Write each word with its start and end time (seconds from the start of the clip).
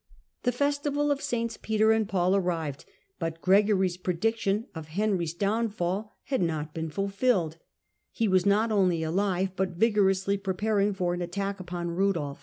The 0.41 0.51
festival 0.51 1.11
of 1.11 1.19
SS. 1.19 1.57
Peter 1.61 1.91
and 1.91 2.09
Paul 2.09 2.35
arrived, 2.35 2.85
butv 3.21 3.39
Gregory's 3.39 3.97
prediction 3.97 4.65
of 4.73 4.87
Henry's 4.87 5.35
downfall 5.35 6.11
had 6.23 6.41
not 6.41 6.73
been 6.73 6.89
fulfilled, 6.89 7.59
^^©w^ 8.19 8.43
not 8.47 8.71
only 8.71 9.03
alive, 9.03 9.51
but 9.55 9.77
vigorously 9.77 10.37
preparing 10.37 10.95
for 10.95 11.15
anattack 11.15 11.59
upon 11.59 11.91
Rudolf. 11.91 12.39